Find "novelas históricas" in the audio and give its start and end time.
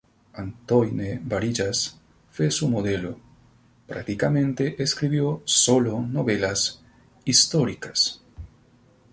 6.01-8.19